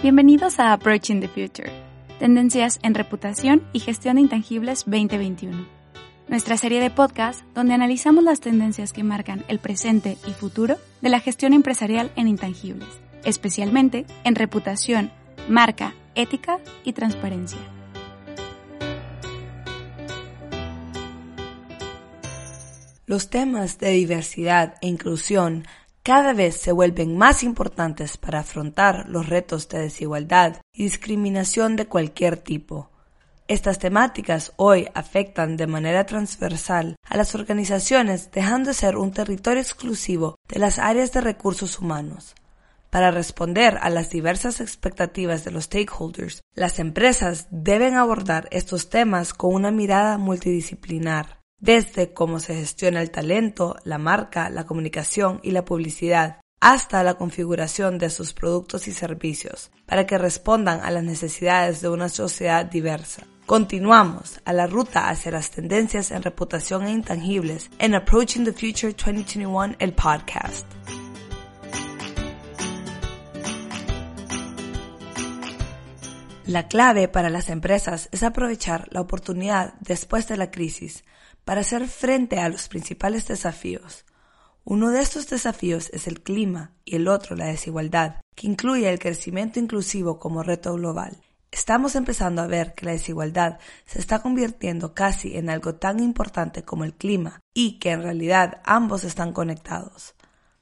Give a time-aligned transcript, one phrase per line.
[0.00, 1.72] Bienvenidos a Approaching the Future,
[2.20, 5.66] Tendencias en Reputación y Gestión de Intangibles 2021.
[6.28, 11.08] Nuestra serie de podcast donde analizamos las tendencias que marcan el presente y futuro de
[11.08, 12.88] la gestión empresarial en intangibles,
[13.24, 15.10] especialmente en reputación,
[15.48, 17.58] marca, ética y transparencia.
[23.04, 25.66] Los temas de diversidad e inclusión
[26.08, 31.84] cada vez se vuelven más importantes para afrontar los retos de desigualdad y discriminación de
[31.84, 32.88] cualquier tipo.
[33.46, 39.60] Estas temáticas hoy afectan de manera transversal a las organizaciones dejando de ser un territorio
[39.60, 42.34] exclusivo de las áreas de recursos humanos.
[42.88, 49.34] Para responder a las diversas expectativas de los stakeholders, las empresas deben abordar estos temas
[49.34, 55.50] con una mirada multidisciplinar desde cómo se gestiona el talento, la marca, la comunicación y
[55.50, 61.04] la publicidad, hasta la configuración de sus productos y servicios, para que respondan a las
[61.04, 63.24] necesidades de una sociedad diversa.
[63.46, 68.92] Continuamos a la ruta hacia las tendencias en reputación e intangibles en Approaching the Future
[68.92, 70.66] 2021, el podcast.
[76.44, 81.04] La clave para las empresas es aprovechar la oportunidad después de la crisis
[81.48, 84.04] para hacer frente a los principales desafíos.
[84.64, 88.98] Uno de estos desafíos es el clima y el otro la desigualdad, que incluye el
[88.98, 91.16] crecimiento inclusivo como reto global.
[91.50, 96.64] Estamos empezando a ver que la desigualdad se está convirtiendo casi en algo tan importante
[96.64, 100.14] como el clima y que en realidad ambos están conectados.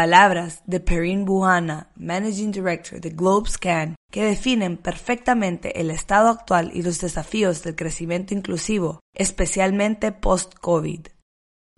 [0.00, 6.80] Palabras de Perrine Buhana, Managing Director de GlobeScan, que definen perfectamente el estado actual y
[6.80, 11.08] los desafíos del crecimiento inclusivo, especialmente post-COVID.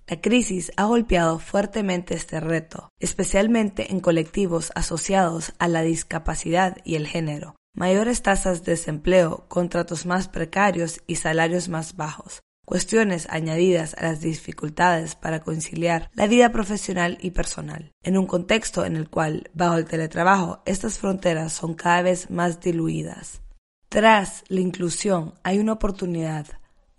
[0.06, 6.95] La crisis ha golpeado fuertemente este reto, especialmente en colectivos asociados a la discapacidad y
[6.95, 13.95] el género, mayores tasas de desempleo, contratos más precarios y salarios más bajos, cuestiones añadidas
[13.99, 19.09] a las dificultades para conciliar la vida profesional y personal, en un contexto en el
[19.09, 23.43] cual, bajo el teletrabajo, estas fronteras son cada vez más diluidas.
[23.89, 26.47] Tras la inclusión hay una oportunidad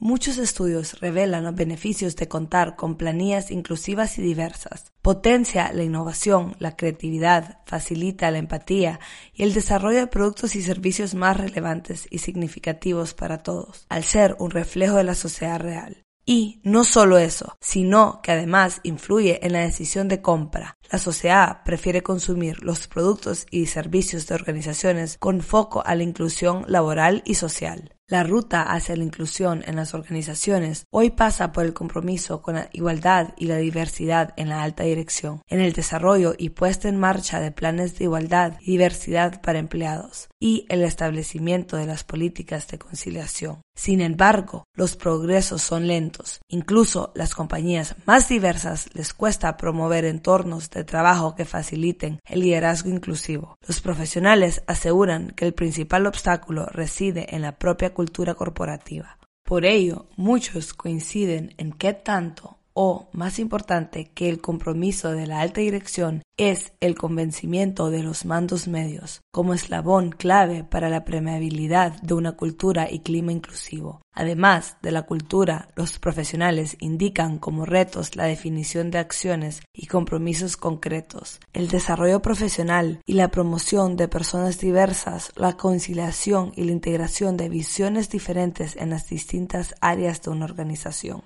[0.05, 4.91] Muchos estudios revelan los beneficios de contar con planillas inclusivas y diversas.
[5.01, 8.99] Potencia la innovación, la creatividad, facilita la empatía
[9.33, 14.35] y el desarrollo de productos y servicios más relevantes y significativos para todos, al ser
[14.39, 16.03] un reflejo de la sociedad real.
[16.25, 20.77] Y no solo eso, sino que además influye en la decisión de compra.
[20.91, 26.65] La sociedad prefiere consumir los productos y servicios de organizaciones con foco a la inclusión
[26.67, 27.95] laboral y social.
[28.13, 32.69] La ruta hacia la inclusión en las organizaciones hoy pasa por el compromiso con la
[32.71, 37.39] igualdad y la diversidad en la alta dirección, en el desarrollo y puesta en marcha
[37.39, 42.77] de planes de igualdad y diversidad para empleados, y el establecimiento de las políticas de
[42.77, 43.63] conciliación.
[43.75, 46.41] Sin embargo, los progresos son lentos.
[46.47, 52.89] Incluso las compañías más diversas les cuesta promover entornos de trabajo que faciliten el liderazgo
[52.89, 53.57] inclusivo.
[53.67, 59.17] Los profesionales aseguran que el principal obstáculo reside en la propia cultura cultura corporativa.
[59.45, 65.41] Por ello, muchos coinciden en que tanto o, más importante que el compromiso de la
[65.41, 72.01] alta dirección, es el convencimiento de los mandos medios, como eslabón clave para la permeabilidad
[72.01, 74.01] de una cultura y clima inclusivo.
[74.15, 80.57] Además de la cultura, los profesionales indican como retos la definición de acciones y compromisos
[80.57, 87.37] concretos, el desarrollo profesional y la promoción de personas diversas, la conciliación y la integración
[87.37, 91.23] de visiones diferentes en las distintas áreas de una organización.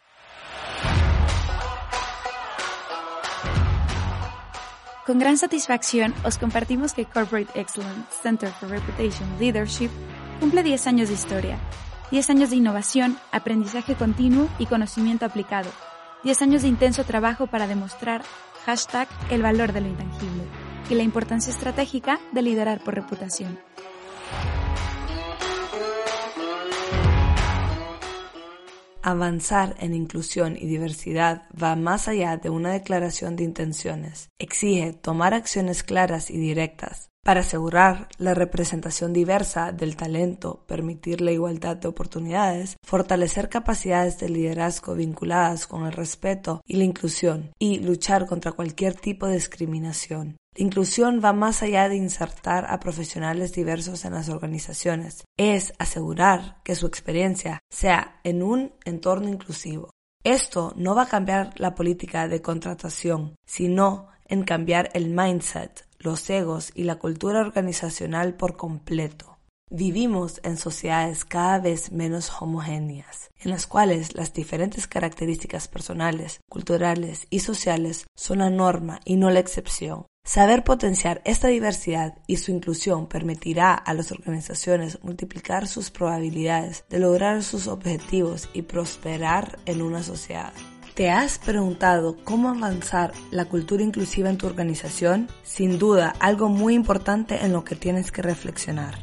[5.08, 9.90] Con gran satisfacción os compartimos que Corporate Excellence Center for Reputation Leadership
[10.42, 11.58] cumple 10 años de historia,
[12.12, 15.70] 10 años de innovación, aprendizaje continuo y conocimiento aplicado,
[16.26, 18.22] 10 años de intenso trabajo para demostrar
[18.66, 20.44] hashtag el valor de lo intangible
[20.90, 23.58] y la importancia estratégica de liderar por reputación.
[29.10, 34.30] Avanzar en inclusión y diversidad va más allá de una declaración de intenciones.
[34.38, 41.32] Exige tomar acciones claras y directas para asegurar la representación diversa del talento, permitir la
[41.32, 47.80] igualdad de oportunidades, fortalecer capacidades de liderazgo vinculadas con el respeto y la inclusión y
[47.80, 50.36] luchar contra cualquier tipo de discriminación.
[50.58, 55.24] La inclusión va más allá de insertar a profesionales diversos en las organizaciones.
[55.38, 59.92] Es asegurar que su experiencia sea en un entorno inclusivo.
[60.24, 66.28] Esto no va a cambiar la política de contratación, sino en cambiar el mindset, los
[66.30, 69.38] egos y la cultura organizacional por completo.
[69.70, 77.28] Vivimos en sociedades cada vez menos homogéneas, en las cuales las diferentes características personales, culturales
[77.30, 80.08] y sociales son la norma y no la excepción.
[80.28, 87.00] Saber potenciar esta diversidad y su inclusión permitirá a las organizaciones multiplicar sus probabilidades de
[87.00, 90.52] lograr sus objetivos y prosperar en una sociedad.
[90.96, 95.30] ¿Te has preguntado cómo avanzar la cultura inclusiva en tu organización?
[95.44, 98.96] Sin duda, algo muy importante en lo que tienes que reflexionar.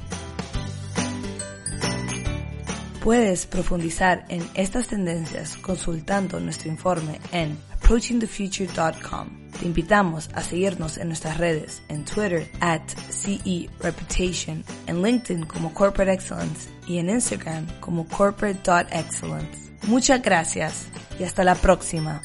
[3.02, 9.43] Puedes profundizar en estas tendencias consultando nuestro informe en approachingthefuture.com.
[9.58, 15.72] Te invitamos a seguirnos en nuestras redes, en Twitter at CE Reputation, en LinkedIn como
[15.72, 19.72] Corporate Excellence y en Instagram como corporate.excellence.
[19.86, 20.86] Muchas gracias
[21.18, 22.20] y hasta la próxima.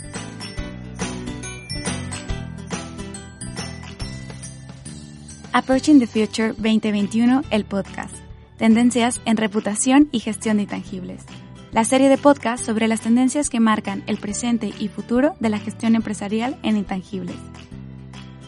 [5.54, 8.16] Approaching the Future 2021, el podcast.
[8.58, 11.26] Tendencias en reputación y gestión de intangibles
[11.71, 15.60] la serie de podcast sobre las tendencias que marcan el presente y futuro de la
[15.60, 17.36] gestión empresarial en intangibles.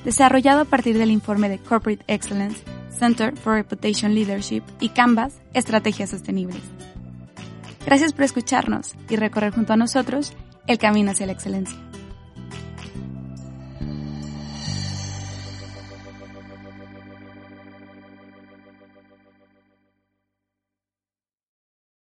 [0.03, 6.09] Desarrollado a partir del informe de Corporate Excellence, Center for Reputation Leadership y Canvas, Estrategias
[6.09, 6.62] Sostenibles.
[7.85, 10.33] Gracias por escucharnos y recorrer junto a nosotros
[10.68, 11.77] el camino hacia la excelencia.